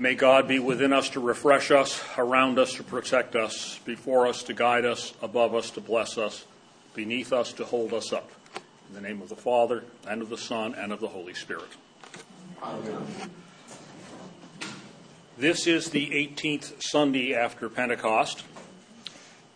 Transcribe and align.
May 0.00 0.14
God 0.14 0.48
be 0.48 0.58
within 0.58 0.94
us 0.94 1.10
to 1.10 1.20
refresh 1.20 1.70
us, 1.70 2.02
around 2.16 2.58
us 2.58 2.72
to 2.76 2.82
protect 2.82 3.36
us, 3.36 3.78
before 3.84 4.26
us 4.26 4.42
to 4.44 4.54
guide 4.54 4.86
us, 4.86 5.12
above 5.20 5.54
us 5.54 5.68
to 5.72 5.82
bless 5.82 6.16
us, 6.16 6.46
beneath 6.94 7.34
us 7.34 7.52
to 7.52 7.66
hold 7.66 7.92
us 7.92 8.10
up. 8.10 8.30
In 8.88 8.94
the 8.94 9.02
name 9.02 9.20
of 9.20 9.28
the 9.28 9.36
Father, 9.36 9.84
and 10.08 10.22
of 10.22 10.30
the 10.30 10.38
Son, 10.38 10.72
and 10.72 10.90
of 10.90 11.00
the 11.00 11.08
Holy 11.08 11.34
Spirit. 11.34 11.68
Amen. 12.62 13.06
This 15.36 15.66
is 15.66 15.90
the 15.90 16.06
18th 16.06 16.82
Sunday 16.82 17.34
after 17.34 17.68
Pentecost. 17.68 18.44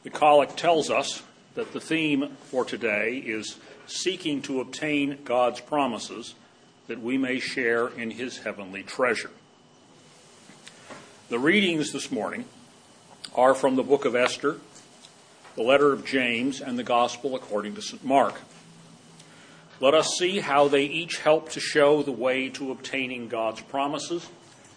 The 0.02 0.10
Collect 0.10 0.58
tells 0.58 0.90
us 0.90 1.22
that 1.54 1.72
the 1.72 1.80
theme 1.80 2.36
for 2.50 2.66
today 2.66 3.16
is 3.16 3.56
seeking 3.86 4.42
to 4.42 4.60
obtain 4.60 5.20
God's 5.24 5.62
promises 5.62 6.34
that 6.86 7.00
we 7.00 7.16
may 7.16 7.38
share 7.38 7.88
in 7.88 8.10
his 8.10 8.36
heavenly 8.40 8.82
treasure. 8.82 9.30
The 11.34 11.40
readings 11.40 11.90
this 11.90 12.12
morning 12.12 12.44
are 13.34 13.56
from 13.56 13.74
the 13.74 13.82
book 13.82 14.04
of 14.04 14.14
Esther, 14.14 14.58
the 15.56 15.64
letter 15.64 15.92
of 15.92 16.06
James, 16.06 16.60
and 16.60 16.78
the 16.78 16.84
gospel 16.84 17.34
according 17.34 17.74
to 17.74 17.82
St. 17.82 18.04
Mark. 18.04 18.40
Let 19.80 19.94
us 19.94 20.14
see 20.16 20.38
how 20.38 20.68
they 20.68 20.84
each 20.84 21.18
help 21.18 21.50
to 21.50 21.58
show 21.58 22.04
the 22.04 22.12
way 22.12 22.50
to 22.50 22.70
obtaining 22.70 23.26
God's 23.26 23.62
promises 23.62 24.28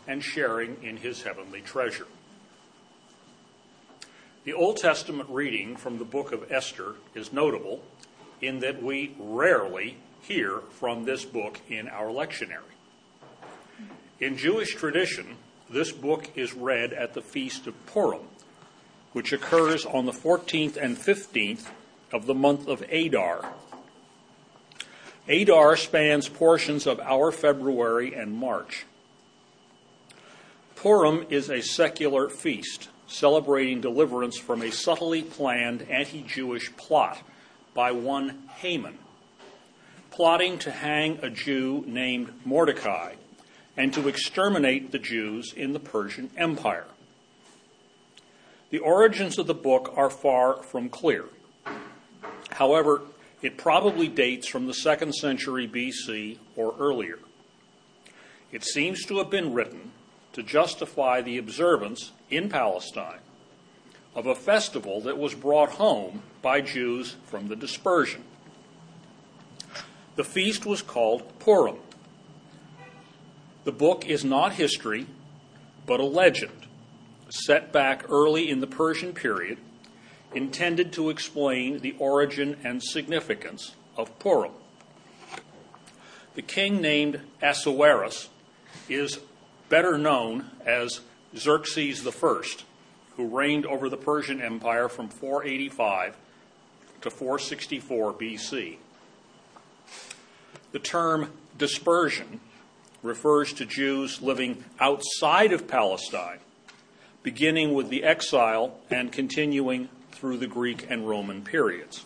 and 0.08 0.24
sharing 0.24 0.82
in 0.82 0.98
his 0.98 1.22
heavenly 1.22 1.62
treasure. 1.62 2.08
The 4.44 4.54
Old 4.54 4.78
Testament 4.78 5.30
reading 5.30 5.76
from 5.76 6.00
the 6.00 6.05
book 6.05 6.32
of 6.32 6.52
Esther 6.52 6.96
is 7.14 7.32
notable 7.32 7.84
in 8.42 8.62
that 8.62 8.82
we 8.82 9.16
rarely 9.20 9.98
hear 10.24 10.62
from 10.72 11.05
this 11.05 11.24
book 11.24 11.62
in 11.70 11.88
our 11.88 12.08
lectionary. 12.08 12.74
In 14.20 14.38
Jewish 14.38 14.74
tradition, 14.74 15.38
this 15.70 15.91
book 15.91 16.30
is 16.35 16.53
read 16.53 16.94
at 16.94 17.13
the 17.13 17.21
Feast 17.21 17.67
of 17.67 17.85
Purim, 17.88 18.27
which 19.13 19.34
occurs 19.34 19.85
on 19.85 20.05
the 20.05 20.12
14th 20.12 20.77
and 20.77 20.98
15th 20.98 21.70
of 22.13 22.26
the 22.26 22.34
month 22.34 22.68
of 22.68 22.82
Adar. 22.90 23.54
Adar 25.27 25.76
spans 25.76 26.29
portions 26.29 26.87
of 26.87 26.99
our 27.01 27.32
February 27.32 28.13
and 28.13 28.34
March. 28.34 28.85
Purim 30.76 31.26
is 31.29 31.49
a 31.49 31.62
secular 31.62 32.29
feast 32.29 32.87
celebrating 33.07 33.81
deliverance 33.81 34.37
from 34.37 34.62
a 34.62 34.71
subtly 34.71 35.24
planned 35.24 35.81
anti 35.90 36.21
Jewish 36.21 36.76
plot 36.77 37.18
by 37.74 37.91
one 37.91 38.43
Haman, 38.57 38.98
plotting 40.12 40.59
to 40.59 40.71
hang 40.71 41.20
a 41.21 41.29
Jew 41.29 41.84
named 41.87 42.31
Mordecai 42.46 43.15
and 43.78 43.94
to 43.94 44.08
exterminate 44.08 44.92
the 44.92 45.00
Jews 45.00 45.54
in 45.56 45.74
the 45.74 45.80
Persian 45.80 46.32
Empire. 46.36 46.88
The 48.72 48.80
origins 48.80 49.38
of 49.38 49.48
the 49.48 49.54
book 49.54 49.94
are 49.96 50.10
far 50.10 50.62
from 50.64 50.90
clear. 50.90 51.26
However, 52.50 53.04
it 53.42 53.58
probably 53.58 54.08
dates 54.08 54.48
from 54.48 54.66
the 54.66 54.74
second 54.74 55.14
century 55.14 55.68
BC 55.68 56.40
or 56.55 56.76
earlier. 56.80 57.20
It 58.52 58.64
seems 58.64 59.05
to 59.05 59.20
have 59.20 59.30
been 59.30 59.54
written 59.54 59.92
to 60.34 60.42
justify 60.42 61.22
the 61.22 61.38
observance 61.38 62.12
in 62.30 62.50
Palestine 62.50 63.20
of 64.16 64.25
a 64.25 64.36
festival 64.36 65.00
that 65.02 65.18
was 65.18 65.36
brought 65.36 65.74
home 65.74 66.24
by 66.42 66.62
Jews 66.62 67.16
from 67.25 67.48
the 67.48 67.56
dispersion. 67.56 68.24
The 70.16 70.24
feast 70.24 70.66
was 70.66 70.81
called 70.81 71.38
Purim. 71.40 71.78
The 73.68 73.73
book 73.73 74.06
is 74.06 74.23
not 74.23 74.53
history, 74.53 75.07
but 75.85 76.00
a 76.00 76.06
legend 76.06 76.68
set 77.28 77.74
back 77.74 78.06
early 78.09 78.50
in 78.50 78.62
the 78.62 78.66
Persian 78.66 79.12
period, 79.12 79.57
intended 80.34 80.94
to 80.94 81.09
explain 81.09 81.79
the 81.79 81.94
origin 82.00 82.56
and 82.64 82.81
significance 82.81 83.75
of 83.97 84.18
Purim. 84.19 84.53
The 86.36 86.44
king 86.44 86.80
named 86.80 87.19
Ahasuerus 87.42 88.30
is 88.88 89.19
better 89.68 89.97
known 89.97 90.50
as 90.66 91.02
Xerxes 91.36 92.08
I, 92.08 92.42
who 93.18 93.28
reigned 93.28 93.66
over 93.66 93.90
the 93.90 93.97
Persian 93.97 94.42
Empire 94.42 94.88
from 94.88 95.09
485 95.09 96.16
to 97.02 97.09
464 97.09 98.13
BC. 98.13 98.78
The 100.72 100.80
term 100.80 101.34
dispersion 101.58 102.40
refers 103.03 103.53
to 103.53 103.66
Jews 103.66 104.22
living 104.22 104.63
outside 104.80 105.52
of 105.52 105.68
Palestine, 105.68 106.40
beginning 107.24 107.74
with 107.74 107.90
the 107.90 108.03
exile 108.03 108.80
and 108.90 109.12
continuing 109.12 109.90
through 110.12 110.38
the 110.38 110.47
Greek 110.47 110.88
and 110.90 111.07
Roman 111.07 111.44
periods. 111.44 112.03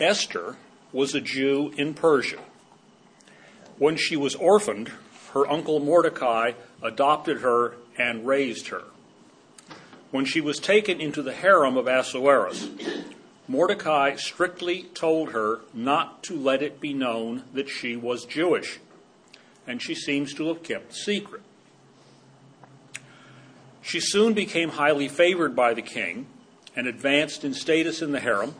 Esther 0.00 0.56
was 0.92 1.14
a 1.14 1.20
Jew 1.20 1.72
in 1.76 1.94
Persia. 1.94 2.40
When 3.78 3.96
she 3.96 4.16
was 4.16 4.34
orphaned, 4.34 4.90
her 5.32 5.50
uncle 5.50 5.80
Mordecai 5.80 6.52
adopted 6.82 7.40
her 7.40 7.74
and 7.98 8.26
raised 8.26 8.68
her. 8.68 8.82
When 10.10 10.24
she 10.24 10.40
was 10.40 10.58
taken 10.58 11.00
into 11.00 11.22
the 11.22 11.32
harem 11.32 11.76
of 11.76 11.86
Ahasuerus, 11.86 12.68
Mordecai 13.48 14.16
strictly 14.16 14.84
told 14.94 15.30
her 15.30 15.60
not 15.72 16.22
to 16.24 16.36
let 16.36 16.62
it 16.62 16.80
be 16.80 16.92
known 16.92 17.44
that 17.52 17.68
she 17.68 17.94
was 17.94 18.24
Jewish, 18.24 18.80
and 19.66 19.80
she 19.80 19.94
seems 19.94 20.34
to 20.34 20.48
have 20.48 20.62
kept 20.62 20.88
the 20.88 20.94
secret. 20.94 21.42
She 23.82 24.00
soon 24.00 24.34
became 24.34 24.70
highly 24.70 25.08
favored 25.08 25.54
by 25.54 25.74
the 25.74 25.82
king 25.82 26.26
and 26.74 26.88
advanced 26.88 27.44
in 27.44 27.54
status 27.54 28.02
in 28.02 28.10
the 28.10 28.20
harem, 28.20 28.56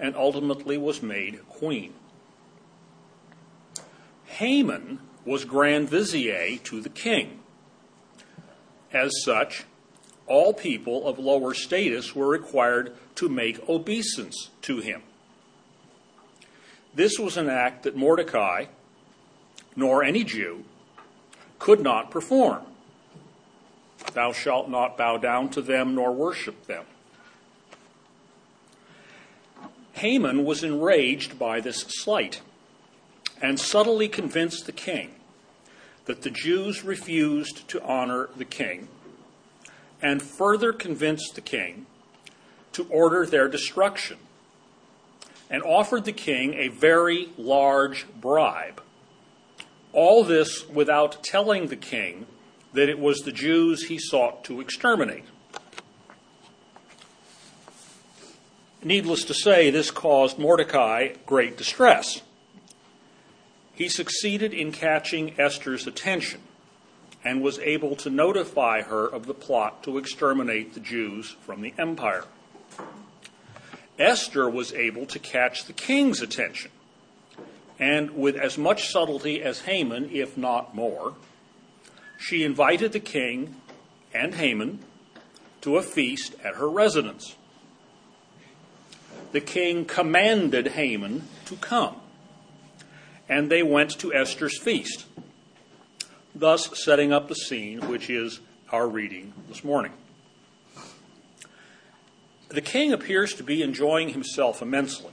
and 0.00 0.16
ultimately 0.16 0.76
was 0.76 1.02
made 1.02 1.48
queen. 1.48 1.94
Haman 4.26 5.00
was 5.24 5.44
grand 5.44 5.88
vizier 5.88 6.56
to 6.64 6.80
the 6.80 6.88
king. 6.88 7.40
As 8.92 9.12
such, 9.22 9.64
all 10.28 10.52
people 10.52 11.06
of 11.06 11.18
lower 11.18 11.54
status 11.54 12.14
were 12.14 12.28
required 12.28 12.94
to 13.16 13.28
make 13.28 13.68
obeisance 13.68 14.50
to 14.62 14.80
him. 14.80 15.02
This 16.94 17.18
was 17.18 17.36
an 17.36 17.48
act 17.48 17.82
that 17.84 17.96
Mordecai, 17.96 18.66
nor 19.76 20.02
any 20.02 20.24
Jew, 20.24 20.64
could 21.58 21.80
not 21.80 22.10
perform. 22.10 22.62
Thou 24.12 24.32
shalt 24.32 24.68
not 24.68 24.96
bow 24.96 25.16
down 25.16 25.48
to 25.50 25.62
them 25.62 25.94
nor 25.94 26.12
worship 26.12 26.66
them. 26.66 26.84
Haman 29.92 30.44
was 30.44 30.62
enraged 30.62 31.38
by 31.38 31.60
this 31.60 31.80
slight 31.88 32.40
and 33.42 33.58
subtly 33.58 34.08
convinced 34.08 34.66
the 34.66 34.72
king 34.72 35.14
that 36.04 36.22
the 36.22 36.30
Jews 36.30 36.84
refused 36.84 37.68
to 37.68 37.82
honor 37.82 38.28
the 38.36 38.44
king 38.44 38.88
and 40.00 40.22
further 40.22 40.72
convinced 40.72 41.34
the 41.34 41.40
king 41.40 41.86
to 42.72 42.86
order 42.90 43.26
their 43.26 43.48
destruction 43.48 44.18
and 45.50 45.62
offered 45.62 46.04
the 46.04 46.12
king 46.12 46.54
a 46.54 46.68
very 46.68 47.30
large 47.36 48.06
bribe. 48.20 48.82
All 49.92 50.22
this 50.22 50.68
without 50.68 51.24
telling 51.24 51.68
the 51.68 51.76
king 51.76 52.26
that 52.74 52.88
it 52.88 52.98
was 52.98 53.18
the 53.20 53.32
Jews 53.32 53.84
he 53.84 53.98
sought 53.98 54.44
to 54.44 54.60
exterminate. 54.60 55.24
Needless 58.84 59.24
to 59.24 59.34
say, 59.34 59.70
this 59.70 59.90
caused 59.90 60.38
Mordecai 60.38 61.14
great 61.26 61.56
distress. 61.56 62.22
He 63.74 63.88
succeeded 63.88 64.52
in 64.52 64.70
catching 64.70 65.38
Esther's 65.40 65.86
attention 65.86 66.40
and 67.24 67.42
was 67.42 67.58
able 67.58 67.96
to 67.96 68.10
notify 68.10 68.82
her 68.82 69.06
of 69.06 69.26
the 69.26 69.34
plot 69.34 69.82
to 69.82 69.98
exterminate 69.98 70.74
the 70.74 70.80
Jews 70.80 71.36
from 71.40 71.60
the 71.60 71.74
empire. 71.78 72.24
Esther 73.98 74.48
was 74.48 74.72
able 74.72 75.06
to 75.06 75.18
catch 75.18 75.64
the 75.64 75.72
king's 75.72 76.22
attention, 76.22 76.70
and 77.78 78.10
with 78.10 78.36
as 78.36 78.56
much 78.56 78.88
subtlety 78.88 79.42
as 79.42 79.62
Haman, 79.62 80.10
if 80.12 80.36
not 80.36 80.74
more, 80.74 81.14
she 82.18 82.44
invited 82.44 82.92
the 82.92 83.00
king 83.00 83.56
and 84.14 84.34
Haman 84.34 84.80
to 85.60 85.76
a 85.76 85.82
feast 85.82 86.34
at 86.44 86.54
her 86.54 86.68
residence. 86.68 87.34
The 89.32 89.40
king 89.40 89.84
commanded 89.84 90.68
Haman 90.68 91.28
to 91.46 91.56
come, 91.56 91.96
and 93.28 93.50
they 93.50 93.62
went 93.62 93.98
to 93.98 94.14
Esther's 94.14 94.58
feast 94.58 95.06
thus 96.38 96.78
setting 96.78 97.12
up 97.12 97.28
the 97.28 97.34
scene, 97.34 97.80
which 97.88 98.08
is 98.08 98.40
our 98.70 98.88
reading 98.88 99.32
this 99.48 99.64
morning. 99.64 99.92
The 102.48 102.60
king 102.60 102.92
appears 102.92 103.34
to 103.34 103.42
be 103.42 103.62
enjoying 103.62 104.10
himself 104.10 104.62
immensely 104.62 105.12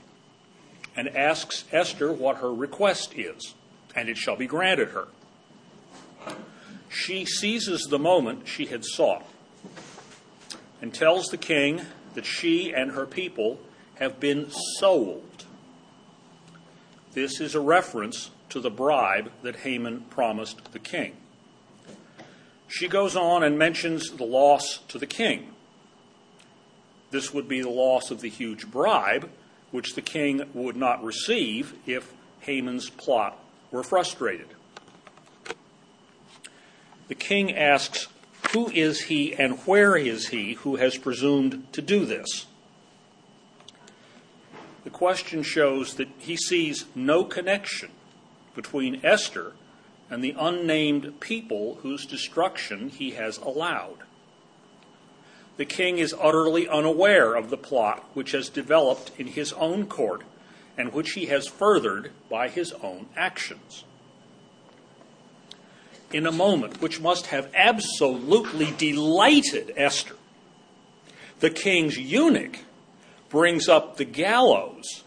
and 0.96 1.14
asks 1.14 1.64
Esther 1.72 2.12
what 2.12 2.38
her 2.38 2.52
request 2.52 3.12
is, 3.18 3.54
and 3.94 4.08
it 4.08 4.16
shall 4.16 4.36
be 4.36 4.46
granted 4.46 4.88
her. 4.88 5.08
she 6.88 7.24
seizes 7.26 7.82
the 7.84 7.98
moment 7.98 8.48
she 8.48 8.66
had 8.66 8.84
sought 8.84 9.26
and 10.80 10.94
tells 10.94 11.26
the 11.26 11.36
king 11.36 11.82
that 12.14 12.24
she 12.24 12.72
and 12.72 12.92
her 12.92 13.04
people 13.04 13.58
have 13.96 14.18
been 14.18 14.50
sold. 14.78 15.44
This 17.12 17.40
is 17.40 17.54
a 17.54 17.60
reference 17.60 18.30
to 18.56 18.60
the 18.62 18.70
bribe 18.70 19.30
that 19.42 19.56
Haman 19.56 20.00
promised 20.08 20.72
the 20.72 20.78
king. 20.78 21.14
She 22.68 22.88
goes 22.88 23.14
on 23.14 23.42
and 23.42 23.58
mentions 23.58 24.12
the 24.12 24.24
loss 24.24 24.78
to 24.88 24.98
the 24.98 25.06
king. 25.06 25.48
This 27.10 27.34
would 27.34 27.48
be 27.48 27.60
the 27.60 27.68
loss 27.68 28.10
of 28.10 28.22
the 28.22 28.30
huge 28.30 28.70
bribe, 28.70 29.28
which 29.72 29.94
the 29.94 30.00
king 30.00 30.48
would 30.54 30.74
not 30.74 31.04
receive 31.04 31.74
if 31.84 32.14
Haman's 32.40 32.88
plot 32.88 33.38
were 33.70 33.82
frustrated. 33.82 34.48
The 37.08 37.14
king 37.14 37.54
asks, 37.54 38.08
Who 38.54 38.70
is 38.70 39.02
he 39.02 39.34
and 39.34 39.58
where 39.66 39.98
is 39.98 40.28
he 40.28 40.54
who 40.54 40.76
has 40.76 40.96
presumed 40.96 41.70
to 41.74 41.82
do 41.82 42.06
this? 42.06 42.46
The 44.84 44.90
question 44.90 45.42
shows 45.42 45.96
that 45.96 46.08
he 46.16 46.38
sees 46.38 46.86
no 46.94 47.22
connection 47.22 47.90
between 48.56 49.00
Esther 49.04 49.52
and 50.10 50.24
the 50.24 50.34
unnamed 50.36 51.20
people 51.20 51.76
whose 51.82 52.06
destruction 52.06 52.88
he 52.88 53.12
has 53.12 53.38
allowed. 53.38 53.98
The 55.56 55.64
king 55.64 55.98
is 55.98 56.14
utterly 56.20 56.68
unaware 56.68 57.34
of 57.34 57.50
the 57.50 57.56
plot 57.56 58.04
which 58.14 58.32
has 58.32 58.48
developed 58.48 59.12
in 59.18 59.28
his 59.28 59.52
own 59.52 59.86
court 59.86 60.22
and 60.76 60.92
which 60.92 61.12
he 61.12 61.26
has 61.26 61.46
furthered 61.46 62.10
by 62.28 62.48
his 62.48 62.72
own 62.82 63.06
actions. 63.16 63.84
In 66.12 66.26
a 66.26 66.32
moment 66.32 66.80
which 66.80 67.00
must 67.00 67.26
have 67.28 67.50
absolutely 67.54 68.72
delighted 68.76 69.72
Esther, 69.76 70.16
the 71.40 71.50
king's 71.50 71.98
eunuch 71.98 72.58
brings 73.28 73.68
up 73.68 73.96
the 73.96 74.04
gallows 74.04 75.02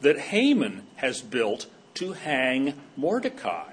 that 0.00 0.18
Haman 0.18 0.82
has 0.96 1.20
built 1.20 1.66
to 1.94 2.12
hang 2.12 2.74
Mordecai 2.96 3.72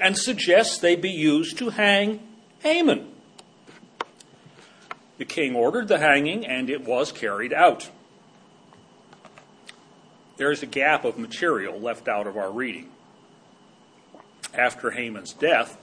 and 0.00 0.16
suggests 0.16 0.78
they 0.78 0.96
be 0.96 1.10
used 1.10 1.58
to 1.58 1.70
hang 1.70 2.20
Haman. 2.60 3.08
The 5.18 5.24
king 5.26 5.54
ordered 5.54 5.88
the 5.88 5.98
hanging, 5.98 6.46
and 6.46 6.70
it 6.70 6.86
was 6.86 7.12
carried 7.12 7.52
out. 7.52 7.90
There 10.38 10.50
is 10.50 10.62
a 10.62 10.66
gap 10.66 11.04
of 11.04 11.18
material 11.18 11.78
left 11.78 12.08
out 12.08 12.26
of 12.26 12.38
our 12.38 12.50
reading. 12.50 12.88
After 14.54 14.92
Haman's 14.92 15.34
death, 15.34 15.76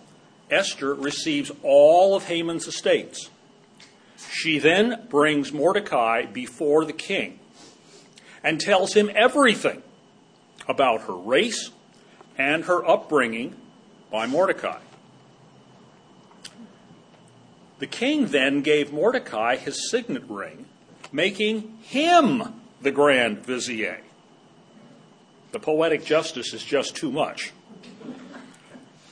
Esther 0.49 0.95
receives 0.95 1.51
all 1.61 2.15
of 2.15 2.25
Haman's 2.25 2.67
estates. 2.67 3.29
She 4.31 4.57
then 4.57 5.05
brings 5.09 5.53
Mordecai 5.53 6.25
before 6.25 6.85
the 6.85 6.93
king 6.93 7.39
and 8.43 8.59
tells 8.59 8.93
him 8.93 9.11
everything 9.13 9.83
about 10.67 11.01
her 11.01 11.15
race 11.15 11.71
and 12.37 12.65
her 12.65 12.87
upbringing 12.87 13.55
by 14.11 14.27
Mordecai. 14.27 14.79
The 17.79 17.87
king 17.87 18.27
then 18.27 18.61
gave 18.61 18.91
Mordecai 18.91 19.55
his 19.55 19.89
signet 19.89 20.23
ring, 20.27 20.65
making 21.11 21.77
him 21.83 22.61
the 22.81 22.91
grand 22.91 23.39
vizier. 23.45 24.01
The 25.51 25.59
poetic 25.59 26.05
justice 26.05 26.53
is 26.53 26.63
just 26.63 26.95
too 26.95 27.11
much. 27.11 27.51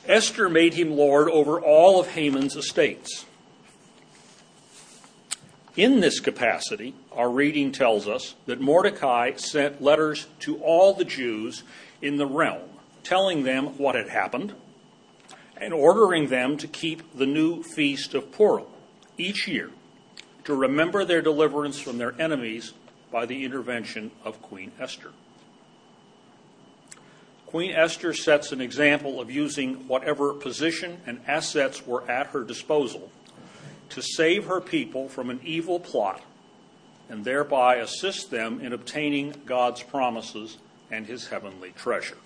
Esther 0.06 0.48
made 0.48 0.74
him 0.74 0.96
lord 0.96 1.28
over 1.28 1.60
all 1.60 2.00
of 2.00 2.08
Haman's 2.08 2.56
estates. 2.56 3.25
In 5.76 6.00
this 6.00 6.20
capacity, 6.20 6.94
our 7.12 7.30
reading 7.30 7.70
tells 7.70 8.08
us 8.08 8.34
that 8.46 8.62
Mordecai 8.62 9.32
sent 9.36 9.82
letters 9.82 10.26
to 10.40 10.56
all 10.58 10.94
the 10.94 11.04
Jews 11.04 11.64
in 12.00 12.16
the 12.16 12.26
realm, 12.26 12.70
telling 13.04 13.42
them 13.42 13.76
what 13.76 13.94
had 13.94 14.08
happened 14.08 14.54
and 15.58 15.74
ordering 15.74 16.28
them 16.28 16.56
to 16.56 16.66
keep 16.66 17.16
the 17.16 17.26
new 17.26 17.62
feast 17.62 18.14
of 18.14 18.32
Purim 18.32 18.64
each 19.18 19.46
year 19.46 19.70
to 20.44 20.54
remember 20.54 21.04
their 21.04 21.20
deliverance 21.20 21.78
from 21.78 21.98
their 21.98 22.18
enemies 22.18 22.72
by 23.10 23.26
the 23.26 23.44
intervention 23.44 24.10
of 24.24 24.40
Queen 24.40 24.72
Esther. 24.80 25.10
Queen 27.46 27.72
Esther 27.72 28.14
sets 28.14 28.50
an 28.50 28.62
example 28.62 29.20
of 29.20 29.30
using 29.30 29.88
whatever 29.88 30.32
position 30.32 31.00
and 31.06 31.20
assets 31.26 31.86
were 31.86 32.08
at 32.10 32.28
her 32.28 32.44
disposal 32.44 33.10
to 33.90 34.02
save 34.02 34.46
her 34.46 34.60
people 34.60 35.08
from 35.08 35.30
an 35.30 35.40
evil 35.44 35.80
plot 35.80 36.22
and 37.08 37.24
thereby 37.24 37.76
assist 37.76 38.30
them 38.30 38.60
in 38.60 38.72
obtaining 38.72 39.34
God's 39.46 39.82
promises 39.82 40.58
and 40.90 41.06
his 41.06 41.28
heavenly 41.28 41.70
treasure. 41.70 42.18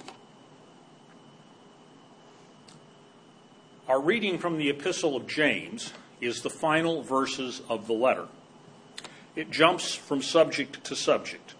Our 3.88 4.00
reading 4.00 4.38
from 4.38 4.56
the 4.56 4.70
Epistle 4.70 5.16
of 5.16 5.26
James 5.26 5.92
is 6.20 6.42
the 6.42 6.50
final 6.50 7.02
verses 7.02 7.60
of 7.68 7.86
the 7.86 7.92
letter. 7.92 8.28
It 9.34 9.50
jumps 9.50 9.94
from 9.94 10.22
subject 10.22 10.84
to 10.84 10.96
subject. 10.96 11.54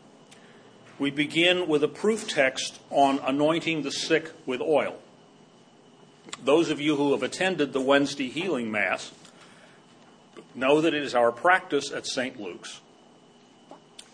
We 0.98 1.10
begin 1.10 1.66
with 1.66 1.82
a 1.82 1.88
proof 1.88 2.28
text 2.28 2.78
on 2.90 3.20
anointing 3.20 3.82
the 3.82 3.90
sick 3.90 4.30
with 4.46 4.60
oil. 4.60 4.98
Those 6.44 6.70
of 6.70 6.80
you 6.80 6.96
who 6.96 7.12
have 7.12 7.22
attended 7.22 7.72
the 7.72 7.80
Wednesday 7.80 8.28
healing 8.28 8.70
Mass 8.70 9.10
know 10.54 10.80
that 10.80 10.94
it 10.94 11.02
is 11.02 11.14
our 11.14 11.32
practice 11.32 11.90
at 11.92 12.06
St. 12.06 12.40
Luke's 12.40 12.80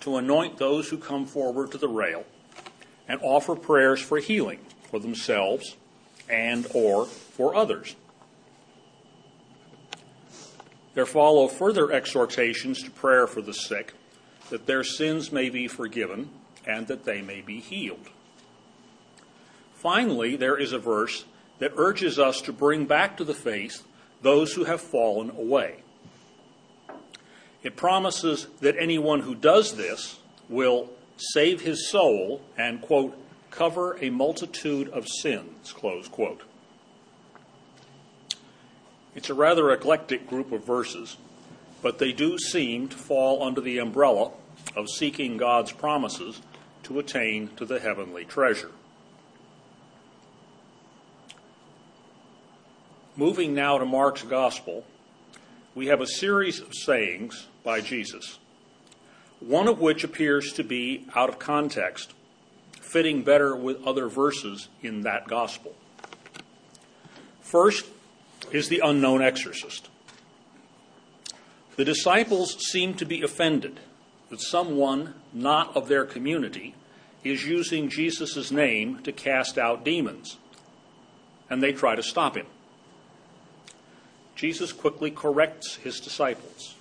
to 0.00 0.16
anoint 0.16 0.58
those 0.58 0.88
who 0.88 0.98
come 0.98 1.26
forward 1.26 1.72
to 1.72 1.78
the 1.78 1.88
rail 1.88 2.24
and 3.08 3.20
offer 3.22 3.56
prayers 3.56 4.00
for 4.00 4.18
healing 4.18 4.60
for 4.90 5.00
themselves 5.00 5.76
and 6.28 6.66
or 6.74 7.06
for 7.06 7.54
others. 7.54 7.96
There 10.94 11.06
follow 11.06 11.48
further 11.48 11.92
exhortations 11.92 12.82
to 12.82 12.90
prayer 12.90 13.26
for 13.26 13.42
the 13.42 13.52
sick, 13.52 13.92
that 14.48 14.66
their 14.66 14.84
sins 14.84 15.30
may 15.30 15.50
be 15.50 15.68
forgiven 15.68 16.30
and 16.66 16.86
that 16.86 17.04
they 17.04 17.20
may 17.20 17.40
be 17.40 17.60
healed. 17.60 18.08
Finally, 19.74 20.36
there 20.36 20.56
is 20.56 20.72
a 20.72 20.78
verse 20.78 21.24
that 21.58 21.72
urges 21.76 22.18
us 22.18 22.40
to 22.42 22.52
bring 22.52 22.86
back 22.86 23.16
to 23.16 23.24
the 23.24 23.34
faith 23.34 23.84
those 24.22 24.54
who 24.54 24.64
have 24.64 24.80
fallen 24.80 25.30
away. 25.30 25.82
It 27.66 27.74
promises 27.74 28.46
that 28.60 28.76
anyone 28.78 29.22
who 29.22 29.34
does 29.34 29.74
this 29.74 30.20
will 30.48 30.88
save 31.16 31.62
his 31.62 31.90
soul 31.90 32.40
and, 32.56 32.80
quote, 32.80 33.18
cover 33.50 33.98
a 34.00 34.08
multitude 34.08 34.88
of 34.90 35.08
sins, 35.08 35.72
close 35.72 36.06
quote. 36.06 36.42
It's 39.16 39.30
a 39.30 39.34
rather 39.34 39.72
eclectic 39.72 40.28
group 40.28 40.52
of 40.52 40.64
verses, 40.64 41.16
but 41.82 41.98
they 41.98 42.12
do 42.12 42.38
seem 42.38 42.86
to 42.86 42.96
fall 42.96 43.42
under 43.42 43.60
the 43.60 43.78
umbrella 43.78 44.30
of 44.76 44.88
seeking 44.88 45.36
God's 45.36 45.72
promises 45.72 46.40
to 46.84 47.00
attain 47.00 47.48
to 47.56 47.64
the 47.64 47.80
heavenly 47.80 48.24
treasure. 48.24 48.70
Moving 53.16 53.54
now 53.54 53.76
to 53.78 53.84
Mark's 53.84 54.22
Gospel, 54.22 54.84
we 55.74 55.88
have 55.88 56.00
a 56.00 56.06
series 56.06 56.60
of 56.60 56.72
sayings 56.72 57.48
by 57.66 57.80
Jesus, 57.80 58.38
one 59.40 59.66
of 59.66 59.80
which 59.80 60.04
appears 60.04 60.52
to 60.52 60.62
be 60.62 61.04
out 61.16 61.28
of 61.28 61.40
context, 61.40 62.14
fitting 62.80 63.24
better 63.24 63.56
with 63.56 63.84
other 63.84 64.08
verses 64.08 64.68
in 64.82 65.00
that 65.00 65.26
Gospel. 65.26 65.74
First, 67.42 67.86
is 68.52 68.68
the 68.68 68.80
unknown 68.84 69.20
exorcist. 69.20 69.88
The 71.74 71.84
disciples 71.84 72.56
seem 72.70 72.94
to 72.94 73.04
be 73.04 73.22
offended 73.22 73.80
that 74.30 74.40
someone 74.40 75.14
not 75.32 75.76
of 75.76 75.88
their 75.88 76.04
community 76.04 76.76
is 77.24 77.44
using 77.44 77.88
Jesus' 77.88 78.52
name 78.52 79.00
to 79.02 79.10
cast 79.10 79.58
out 79.58 79.84
demons, 79.84 80.36
and 81.50 81.60
they 81.60 81.72
try 81.72 81.96
to 81.96 82.02
stop 82.02 82.36
him. 82.36 82.46
Jesus 84.36 84.72
quickly 84.72 85.10
corrects 85.10 85.76
his 85.76 85.98
disciples. 85.98 86.76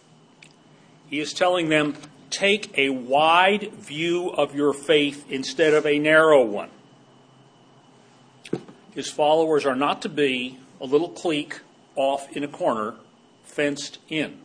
He 1.08 1.20
is 1.20 1.34
telling 1.34 1.70
them, 1.70 1.96
take 2.30 2.78
a 2.78 2.90
wide 2.90 3.72
view 3.74 4.30
of 4.30 4.56
your 4.56 4.74
faith 4.74 5.26
instead 5.30 5.74
of 5.74 5.86
a 5.86 6.00
narrow 6.00 6.44
one. 6.44 6.70
His 8.94 9.10
followers 9.10 9.66
are 9.66 9.76
not 9.76 10.02
to 10.04 10.10
be 10.10 10.58
a 10.80 10.86
little 10.86 11.10
clique 11.10 11.60
off 11.96 12.36
in 12.36 12.44
a 12.44 12.48
corner, 12.48 12.96
fenced 13.44 14.00
in. 14.10 14.40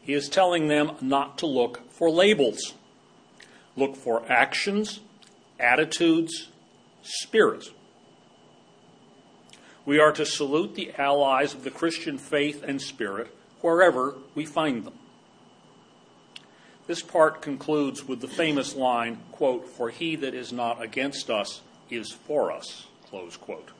He 0.00 0.12
is 0.12 0.28
telling 0.28 0.68
them 0.68 0.92
not 1.00 1.38
to 1.38 1.46
look 1.46 1.90
for 1.90 2.10
labels. 2.10 2.74
Look 3.74 3.96
for 3.96 4.30
actions, 4.30 5.00
attitudes, 5.58 6.48
spirit. 7.02 7.66
We 9.84 9.98
are 9.98 10.12
to 10.12 10.24
salute 10.24 10.74
the 10.74 10.92
allies 10.96 11.54
of 11.54 11.64
the 11.64 11.70
Christian 11.70 12.18
faith 12.18 12.62
and 12.66 12.80
spirit 12.80 13.34
wherever 13.60 14.14
we 14.34 14.44
find 14.44 14.84
them. 14.84 14.94
This 16.86 17.02
part 17.02 17.42
concludes 17.42 18.06
with 18.06 18.20
the 18.20 18.28
famous 18.28 18.76
line, 18.76 19.18
quote, 19.32 19.68
For 19.68 19.90
he 19.90 20.14
that 20.16 20.34
is 20.34 20.52
not 20.52 20.80
against 20.80 21.30
us 21.30 21.62
is 21.90 22.12
for 22.12 22.52
us, 22.52 22.86
close 23.10 23.36
quote. 23.36 23.70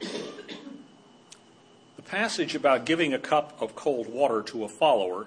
The 0.00 2.02
passage 2.04 2.54
about 2.54 2.86
giving 2.86 3.14
a 3.14 3.18
cup 3.18 3.60
of 3.60 3.76
cold 3.76 4.08
water 4.08 4.42
to 4.42 4.64
a 4.64 4.68
follower 4.68 5.26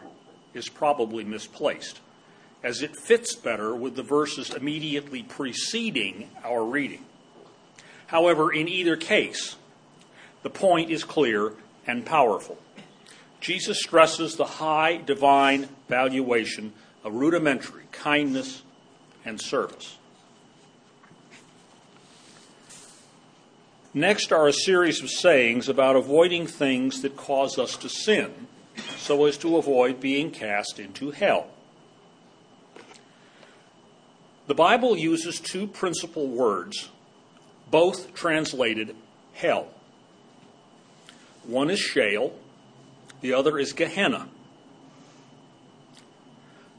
is 0.54 0.68
probably 0.68 1.24
misplaced, 1.24 2.02
as 2.62 2.82
it 2.82 2.96
fits 2.96 3.36
better 3.36 3.74
with 3.74 3.96
the 3.96 4.04
verses 4.04 4.50
immediately 4.50 5.24
preceding 5.24 6.30
our 6.44 6.64
reading. 6.64 7.06
However, 8.08 8.52
in 8.52 8.68
either 8.68 8.98
case, 8.98 9.56
the 10.44 10.50
point 10.50 10.90
is 10.90 11.04
clear 11.04 11.54
and 11.88 12.06
powerful. 12.06 12.58
Jesus 13.40 13.80
stresses 13.80 14.36
the 14.36 14.46
high 14.46 14.98
divine 14.98 15.70
valuation 15.88 16.74
of 17.04 17.14
rudimentary 17.14 17.86
kindness 17.92 18.64
and 19.26 19.40
service. 19.40 19.98
Next 23.94 24.32
are 24.32 24.48
a 24.48 24.54
series 24.54 25.02
of 25.02 25.10
sayings 25.10 25.68
about 25.68 25.96
avoiding 25.96 26.46
things 26.46 27.02
that 27.02 27.18
cause 27.18 27.58
us 27.58 27.76
to 27.78 27.90
sin 27.90 28.48
so 28.98 29.26
as 29.26 29.38
to 29.38 29.58
avoid 29.58 30.00
being 30.00 30.30
cast 30.30 30.80
into 30.80 31.12
hell. 31.12 31.48
The 34.48 34.56
Bible 34.56 34.98
uses 34.98 35.40
two 35.40 35.68
principal 35.68 36.28
words 36.28 36.90
both 37.72 38.14
translated 38.14 38.96
hell. 39.34 39.68
One 41.44 41.70
is 41.70 41.80
Sheol, 41.80 42.38
the 43.22 43.34
other 43.34 43.58
is 43.58 43.74
Gehenna. 43.74 44.28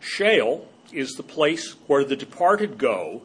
Sheol 0.01 0.67
is 0.93 1.13
the 1.13 1.23
place 1.23 1.75
where 1.87 2.05
the 2.05 2.17
departed 2.17 2.79
go 2.79 3.23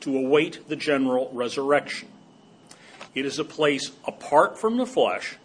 to 0.00 0.16
await 0.16 0.68
the 0.68 0.76
general 0.76 1.30
resurrection. 1.32 2.08
It 3.14 3.26
is 3.26 3.38
a 3.38 3.44
place 3.44 3.92
apart 4.06 4.58
from 4.58 4.76
the 4.76 4.86
flesh, 4.86 5.36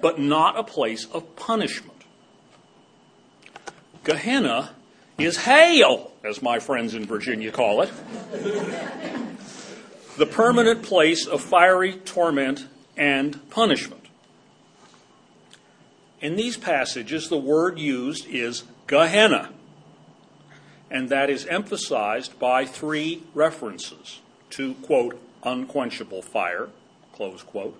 but 0.00 0.18
not 0.18 0.58
a 0.58 0.62
place 0.62 1.06
of 1.06 1.36
punishment. 1.36 2.04
Gehenna 4.04 4.74
is 5.18 5.38
hail, 5.38 6.12
as 6.24 6.42
my 6.42 6.58
friends 6.58 6.94
in 6.94 7.04
Virginia 7.04 7.50
call 7.50 7.82
it 7.82 7.90
the 10.20 10.26
permanent 10.26 10.82
place 10.82 11.26
of 11.26 11.40
fiery 11.40 11.94
torment 11.94 12.66
and 12.94 13.48
punishment. 13.48 13.99
In 16.20 16.36
these 16.36 16.58
passages, 16.58 17.28
the 17.28 17.38
word 17.38 17.78
used 17.78 18.26
is 18.28 18.64
Gehenna, 18.86 19.50
and 20.90 21.08
that 21.08 21.30
is 21.30 21.46
emphasized 21.46 22.38
by 22.38 22.66
three 22.66 23.22
references 23.34 24.20
to, 24.50 24.74
quote, 24.74 25.20
unquenchable 25.42 26.20
fire, 26.20 26.68
close 27.14 27.42
quote, 27.42 27.78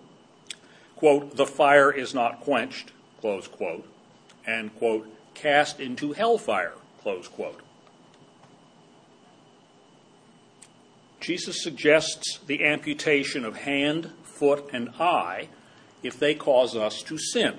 quote, 0.96 1.36
the 1.36 1.46
fire 1.46 1.92
is 1.92 2.14
not 2.14 2.40
quenched, 2.40 2.92
close 3.20 3.46
quote, 3.46 3.86
and, 4.46 4.74
quote, 4.78 5.06
cast 5.34 5.78
into 5.78 6.12
hellfire, 6.12 6.74
close 7.02 7.28
quote. 7.28 7.60
Jesus 11.20 11.62
suggests 11.62 12.38
the 12.46 12.64
amputation 12.64 13.44
of 13.44 13.56
hand, 13.56 14.12
foot, 14.22 14.70
and 14.72 14.88
eye 14.98 15.48
if 16.02 16.18
they 16.18 16.34
cause 16.34 16.74
us 16.74 17.02
to 17.02 17.18
sin. 17.18 17.58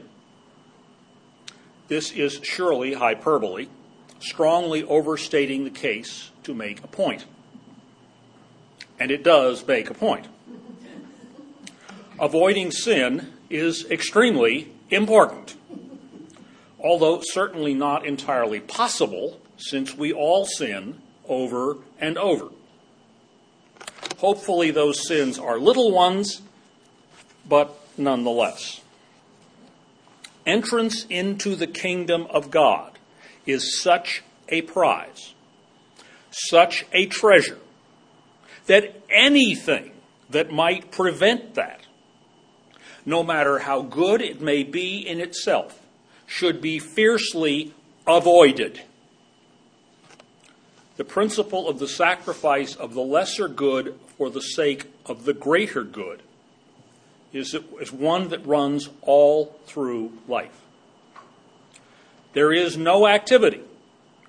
This 1.91 2.13
is 2.13 2.39
surely 2.41 2.93
hyperbole, 2.93 3.67
strongly 4.21 4.81
overstating 4.81 5.65
the 5.65 5.69
case 5.69 6.31
to 6.43 6.53
make 6.53 6.81
a 6.85 6.87
point. 6.87 7.25
And 8.97 9.11
it 9.11 9.25
does 9.25 9.67
make 9.67 9.89
a 9.89 9.93
point. 9.93 10.29
Avoiding 12.17 12.71
sin 12.71 13.33
is 13.49 13.85
extremely 13.91 14.71
important, 14.89 15.57
although 16.79 17.19
certainly 17.21 17.73
not 17.73 18.05
entirely 18.05 18.61
possible 18.61 19.41
since 19.57 19.93
we 19.93 20.13
all 20.13 20.45
sin 20.45 21.01
over 21.27 21.75
and 21.99 22.17
over. 22.17 22.47
Hopefully, 24.19 24.71
those 24.71 25.05
sins 25.05 25.37
are 25.37 25.59
little 25.59 25.91
ones, 25.91 26.41
but 27.49 27.77
nonetheless. 27.97 28.79
Entrance 30.45 31.05
into 31.09 31.55
the 31.55 31.67
kingdom 31.67 32.25
of 32.29 32.49
God 32.49 32.97
is 33.45 33.81
such 33.81 34.23
a 34.49 34.61
prize, 34.63 35.33
such 36.31 36.85
a 36.91 37.05
treasure, 37.05 37.59
that 38.65 38.95
anything 39.09 39.91
that 40.29 40.51
might 40.51 40.91
prevent 40.91 41.55
that, 41.55 41.81
no 43.05 43.23
matter 43.23 43.59
how 43.59 43.81
good 43.81 44.21
it 44.21 44.41
may 44.41 44.63
be 44.63 44.97
in 44.97 45.19
itself, 45.19 45.79
should 46.25 46.61
be 46.61 46.79
fiercely 46.79 47.73
avoided. 48.07 48.81
The 50.97 51.03
principle 51.03 51.67
of 51.67 51.79
the 51.79 51.87
sacrifice 51.87 52.75
of 52.75 52.93
the 52.93 53.01
lesser 53.01 53.47
good 53.47 53.99
for 54.17 54.29
the 54.29 54.41
sake 54.41 54.85
of 55.05 55.25
the 55.25 55.33
greater 55.33 55.83
good 55.83 56.21
is, 57.33 57.55
is 57.79 57.91
one 57.91 58.29
that 58.29 58.45
runs 58.45 58.89
all 59.01 59.59
through 59.65 60.13
life. 60.27 60.61
There 62.33 62.53
is 62.53 62.77
no 62.77 63.07
activity 63.07 63.61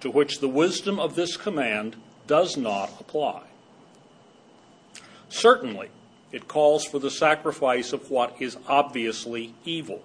to 0.00 0.10
which 0.10 0.40
the 0.40 0.48
wisdom 0.48 0.98
of 0.98 1.14
this 1.14 1.36
command 1.36 1.96
does 2.26 2.56
not 2.56 2.90
apply. 3.00 3.44
Certainly, 5.28 5.90
it 6.32 6.48
calls 6.48 6.84
for 6.84 6.98
the 6.98 7.10
sacrifice 7.10 7.92
of 7.92 8.10
what 8.10 8.40
is 8.40 8.56
obviously 8.66 9.54
evil 9.64 10.02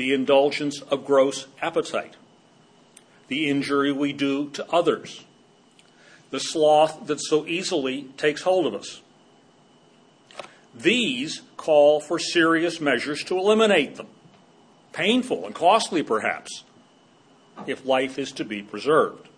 the 0.00 0.14
indulgence 0.14 0.80
of 0.80 1.04
gross 1.04 1.46
appetite, 1.60 2.16
the 3.28 3.50
injury 3.50 3.92
we 3.92 4.14
do 4.14 4.48
to 4.48 4.66
others, 4.72 5.26
the 6.30 6.40
sloth 6.40 7.06
that 7.06 7.20
so 7.20 7.46
easily 7.46 8.04
takes 8.16 8.40
hold 8.40 8.64
of 8.64 8.74
us. 8.74 9.02
These 10.74 11.42
call 11.56 12.00
for 12.00 12.18
serious 12.18 12.80
measures 12.80 13.24
to 13.24 13.36
eliminate 13.36 13.96
them, 13.96 14.06
painful 14.92 15.44
and 15.44 15.54
costly 15.54 16.02
perhaps, 16.02 16.64
if 17.66 17.84
life 17.84 18.18
is 18.18 18.32
to 18.32 18.44
be 18.44 18.62
preserved. 18.62 19.28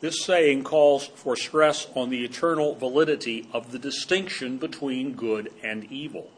This 0.00 0.22
saying 0.22 0.64
calls 0.64 1.06
for 1.06 1.36
stress 1.36 1.86
on 1.94 2.10
the 2.10 2.24
eternal 2.24 2.74
validity 2.74 3.48
of 3.52 3.72
the 3.72 3.78
distinction 3.78 4.58
between 4.58 5.14
good 5.14 5.52
and 5.62 5.84
evil, 5.90 6.30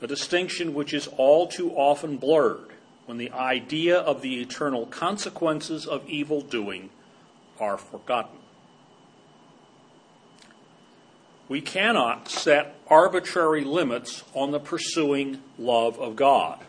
a 0.00 0.06
distinction 0.06 0.74
which 0.74 0.92
is 0.92 1.08
all 1.16 1.46
too 1.46 1.72
often 1.72 2.18
blurred 2.18 2.72
when 3.06 3.18
the 3.18 3.32
idea 3.32 3.98
of 3.98 4.20
the 4.20 4.40
eternal 4.40 4.86
consequences 4.86 5.86
of 5.86 6.06
evil 6.08 6.40
doing 6.42 6.90
are 7.58 7.78
forgotten. 7.78 8.38
We 11.48 11.60
cannot 11.60 12.28
set 12.28 12.74
arbitrary 12.88 13.64
limits 13.64 14.24
on 14.34 14.50
the 14.50 14.58
pursuing 14.58 15.42
love 15.58 15.98
of 16.00 16.16
God. 16.16 16.60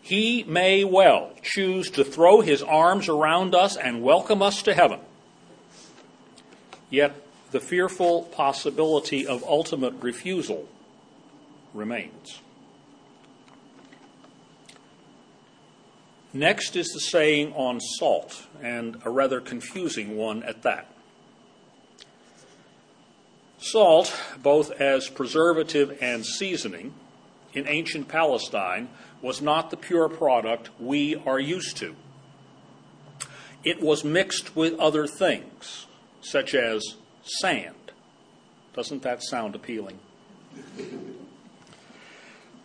He 0.00 0.44
may 0.44 0.84
well 0.84 1.32
choose 1.42 1.90
to 1.90 2.04
throw 2.04 2.40
his 2.40 2.62
arms 2.62 3.08
around 3.08 3.54
us 3.54 3.76
and 3.76 4.02
welcome 4.02 4.42
us 4.42 4.62
to 4.62 4.74
heaven. 4.74 5.00
Yet 6.88 7.16
the 7.50 7.58
fearful 7.58 8.22
possibility 8.22 9.26
of 9.26 9.42
ultimate 9.42 9.94
refusal 10.00 10.68
remains. 11.74 12.40
Next 16.32 16.76
is 16.76 16.88
the 16.88 17.00
saying 17.00 17.54
on 17.54 17.80
salt, 17.80 18.46
and 18.62 19.00
a 19.04 19.10
rather 19.10 19.40
confusing 19.40 20.16
one 20.16 20.42
at 20.42 20.62
that. 20.62 20.86
Salt, 23.58 24.14
both 24.42 24.70
as 24.72 25.08
preservative 25.08 25.98
and 26.00 26.24
seasoning, 26.24 26.94
in 27.52 27.66
ancient 27.66 28.06
Palestine 28.06 28.88
was 29.22 29.40
not 29.40 29.70
the 29.70 29.76
pure 29.76 30.08
product 30.08 30.70
we 30.78 31.16
are 31.26 31.40
used 31.40 31.76
to. 31.78 31.96
It 33.64 33.80
was 33.80 34.04
mixed 34.04 34.54
with 34.54 34.78
other 34.78 35.06
things, 35.06 35.86
such 36.20 36.54
as 36.54 36.96
sand. 37.24 37.92
Doesn't 38.74 39.02
that 39.02 39.22
sound 39.22 39.54
appealing? 39.54 39.98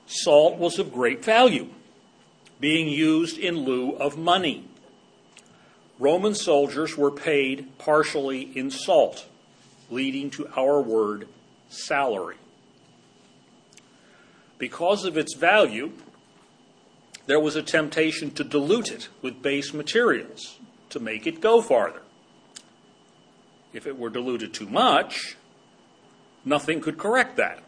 Salt 0.05 0.57
was 0.57 0.77
of 0.77 0.91
great 0.91 1.24
value 1.24 1.69
being 2.60 2.89
used 2.89 3.38
in 3.38 3.60
lieu 3.60 3.93
of 3.93 4.17
money. 4.17 4.67
Roman 5.98 6.36
soldiers 6.36 6.98
were 6.98 7.12
paid 7.12 7.77
partially 7.79 8.55
in 8.55 8.69
salt, 8.69 9.27
leading 9.91 10.29
to 10.31 10.48
our 10.57 10.81
word 10.81 11.27
salary. 11.69 12.38
Because 14.57 15.05
of 15.05 15.17
its 15.17 15.36
value, 15.36 15.91
there 17.25 17.39
was 17.39 17.55
a 17.55 17.63
temptation 17.63 18.31
to 18.31 18.43
dilute 18.43 18.91
it 18.91 19.10
with 19.21 19.41
base 19.41 19.74
materials 19.74 20.60
to 20.89 21.00
make 21.00 21.27
it 21.27 21.41
go 21.41 21.62
farther. 21.62 22.01
If 23.74 23.88
it 23.88 23.98
were 23.98 24.10
diluted 24.10 24.53
too 24.53 24.67
much, 24.67 25.38
nothing 26.43 26.81
could 26.81 26.98
correct 26.98 27.38
that. 27.38 27.63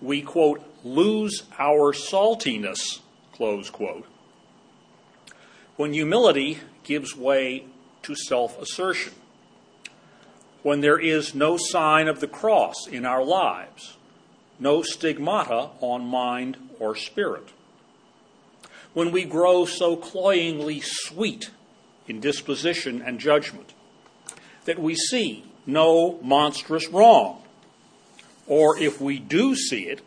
We, 0.00 0.22
quote, 0.22 0.64
lose 0.82 1.44
our 1.58 1.92
saltiness, 1.92 3.00
close 3.32 3.70
quote, 3.70 4.06
when 5.76 5.92
humility 5.92 6.58
gives 6.82 7.16
way 7.16 7.66
to 8.02 8.14
self 8.14 8.60
assertion, 8.60 9.14
when 10.64 10.80
there 10.80 10.98
is 10.98 11.34
no 11.34 11.58
sign 11.58 12.08
of 12.08 12.20
the 12.20 12.26
cross 12.26 12.86
in 12.90 13.04
our 13.04 13.22
lives, 13.22 13.98
no 14.58 14.82
stigmata 14.82 15.68
on 15.80 16.02
mind 16.02 16.56
or 16.80 16.96
spirit, 16.96 17.50
when 18.94 19.12
we 19.12 19.24
grow 19.24 19.66
so 19.66 19.94
cloyingly 19.94 20.80
sweet 20.82 21.50
in 22.08 22.18
disposition 22.18 23.02
and 23.02 23.20
judgment 23.20 23.74
that 24.64 24.78
we 24.78 24.94
see 24.94 25.44
no 25.66 26.18
monstrous 26.22 26.88
wrong, 26.88 27.42
or 28.46 28.78
if 28.78 28.98
we 28.98 29.18
do 29.18 29.54
see 29.54 29.82
it, 29.82 30.00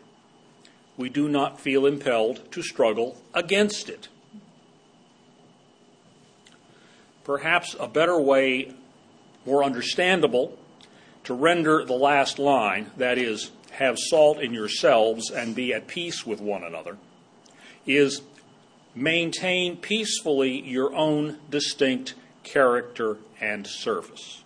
we 0.96 1.08
do 1.08 1.28
not 1.28 1.60
feel 1.60 1.86
impelled 1.86 2.50
to 2.50 2.62
struggle 2.62 3.16
against 3.32 3.88
it. 3.88 4.08
Perhaps 7.22 7.76
a 7.78 7.86
better 7.86 8.18
way, 8.18 8.74
more 9.48 9.64
understandable, 9.64 10.58
to 11.24 11.32
render 11.32 11.84
the 11.84 11.94
last 11.94 12.38
line, 12.38 12.90
that 12.98 13.16
is, 13.16 13.50
have 13.72 13.98
salt 13.98 14.38
in 14.38 14.52
yourselves 14.52 15.30
and 15.30 15.54
be 15.54 15.72
at 15.72 15.86
peace 15.86 16.26
with 16.26 16.40
one 16.40 16.62
another, 16.62 16.98
is 17.86 18.20
maintain 18.94 19.76
peacefully 19.76 20.60
your 20.60 20.94
own 20.94 21.38
distinct 21.48 22.14
character 22.42 23.16
and 23.40 23.66
service. 23.66 24.42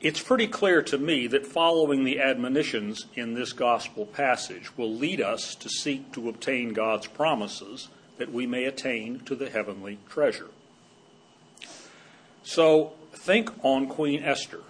It's 0.00 0.20
pretty 0.20 0.48
clear 0.48 0.82
to 0.82 0.98
me 0.98 1.28
that 1.28 1.46
following 1.46 2.02
the 2.02 2.18
admonitions 2.20 3.06
in 3.14 3.34
this 3.34 3.52
gospel 3.52 4.06
passage 4.06 4.76
will 4.76 4.92
lead 4.92 5.20
us 5.20 5.54
to 5.54 5.68
seek 5.68 6.10
to 6.12 6.28
obtain 6.28 6.72
God's 6.72 7.06
promises 7.06 7.88
that 8.18 8.32
we 8.32 8.44
may 8.44 8.64
attain 8.64 9.20
to 9.20 9.36
the 9.36 9.48
heavenly 9.48 9.98
treasure. 10.08 10.48
So 12.44 12.92
think 13.12 13.50
on 13.62 13.86
Queen 13.86 14.22
Esther, 14.22 14.62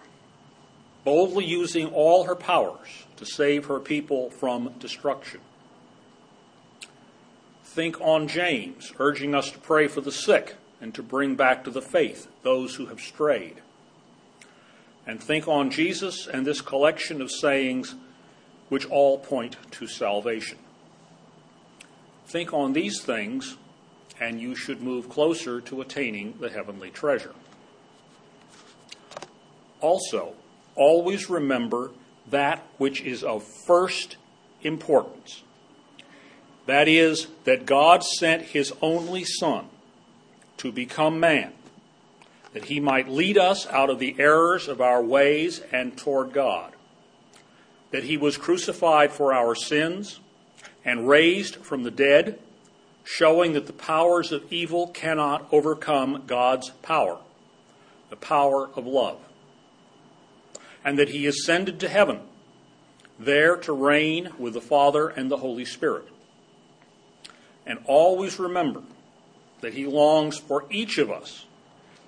boldly 1.05 1.45
using 1.45 1.89
all 1.89 2.25
her 2.25 2.37
powers 2.37 3.07
to 3.17 3.25
save 3.25 3.67
her 3.67 3.81
people 3.81 4.31
from 4.31 4.75
destruction. 4.79 5.41
Think 7.65 8.01
on 8.01 8.29
James, 8.29 8.93
urging 8.99 9.35
us 9.35 9.51
to 9.51 9.59
pray 9.59 9.89
for 9.89 10.01
the 10.01 10.13
sick 10.13 10.57
and 10.81 10.95
to 10.95 11.03
bring 11.03 11.37
back 11.37 11.65
to 11.65 11.71
the 11.71 11.81
faith 11.81 12.29
those 12.43 12.75
who 12.75 12.87
have 12.87 13.01
strayed. 13.01 13.63
And 15.07 15.23
think 15.23 15.49
on 15.49 15.71
Jesus 15.71 16.27
and 16.27 16.47
this 16.47 16.61
collection 16.61 17.23
of 17.23 17.31
sayings 17.31 17.95
which 18.69 18.87
all 18.87 19.19
point 19.19 19.57
to 19.73 19.87
salvation. 19.87 20.59
Think 22.27 22.53
on 22.53 22.73
these 22.73 23.03
things, 23.03 23.57
and 24.21 24.41
you 24.41 24.55
should 24.55 24.83
move 24.83 25.09
closer 25.09 25.61
to 25.63 25.81
attaining 25.81 26.35
the 26.41 26.51
heavenly 26.51 26.91
treasure. 26.91 27.35
Also, 29.83 30.33
always 30.75 31.29
remember 31.29 31.91
that 32.31 32.63
which 32.79 33.03
is 33.03 33.23
of 33.23 33.45
first 33.67 34.17
importance. 34.63 35.43
That 36.67 36.89
is, 36.89 37.27
that 37.45 37.67
God 37.67 38.05
sent 38.05 38.43
his 38.43 38.73
only 38.81 39.25
Son 39.25 39.67
to 40.59 40.71
become 40.71 41.19
man, 41.19 41.53
that 42.53 42.67
he 42.67 42.79
might 42.79 43.09
lead 43.09 43.37
us 43.37 43.67
out 43.67 43.91
of 43.91 43.99
the 43.99 44.15
errors 44.19 44.69
of 44.69 44.81
our 44.81 45.03
ways 45.03 45.61
and 45.73 45.97
toward 45.97 46.33
God, 46.33 46.73
that 47.91 48.05
he 48.05 48.17
was 48.17 48.37
crucified 48.37 49.11
for 49.11 49.35
our 49.35 49.57
sins 49.57 50.21
and 50.85 51.09
raised 51.09 51.57
from 51.57 51.83
the 51.83 51.91
dead, 51.91 52.39
showing 53.03 53.53
that 53.55 53.67
the 53.67 53.73
powers 53.73 54.31
of 54.31 54.53
evil 54.53 54.87
cannot 54.87 55.49
overcome 55.51 56.23
God's 56.27 56.71
power, 56.83 57.19
the 58.11 58.17
power 58.17 58.71
of 58.77 58.87
love, 58.87 59.19
and 60.85 60.99
that 60.99 61.11
he 61.11 61.27
ascended 61.27 61.81
to 61.81 61.89
heaven, 61.89 62.21
there 63.19 63.57
to 63.57 63.73
reign 63.73 64.31
with 64.39 64.55
the 64.55 64.61
Father 64.61 65.09
and 65.09 65.31
the 65.31 65.39
Holy 65.39 65.65
Spirit. 65.65 66.07
And 67.67 67.79
always 67.87 68.39
remember 68.39 68.83
that 69.61 69.75
he 69.75 69.87
longs 69.87 70.39
for 70.39 70.65
each 70.71 70.99
of 70.99 71.11
us 71.11 71.47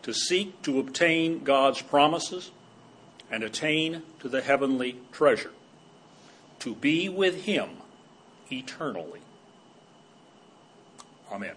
to 0.03 0.13
seek 0.13 0.61
to 0.63 0.79
obtain 0.79 1.45
God's 1.45 1.81
promises 1.81 2.51
and 3.31 3.43
attain 3.43 4.03
to 4.21 4.29
the 4.29 4.43
heavenly 4.43 5.01
treasure, 5.13 5.53
to 6.59 6.75
be 6.75 7.09
with 7.09 7.45
him 7.45 7.71
eternally. 8.51 9.21
Amen. 11.33 11.55